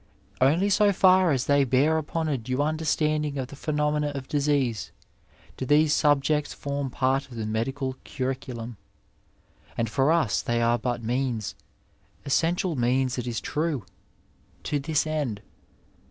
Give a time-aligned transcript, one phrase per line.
[0.41, 4.91] Only so far as they bear upon a due understanding of the phenomena of disease
[5.57, 8.77] do these subjects form part of the medical curriculum,
[9.77, 11.53] and for us they are but means—
[12.25, 13.85] essential means it is true—
[14.63, 15.43] to this end.